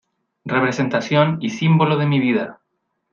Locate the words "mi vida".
2.07-2.59